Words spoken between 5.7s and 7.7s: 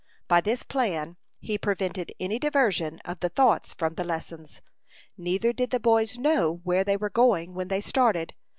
boys know where they were going when